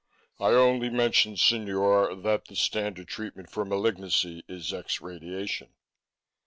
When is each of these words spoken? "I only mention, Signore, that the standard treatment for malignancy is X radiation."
"I 0.39 0.47
only 0.47 0.89
mention, 0.89 1.37
Signore, 1.37 2.15
that 2.15 2.45
the 2.45 2.55
standard 2.55 3.07
treatment 3.07 3.51
for 3.51 3.63
malignancy 3.63 4.43
is 4.47 4.73
X 4.73 4.99
radiation." 4.99 5.75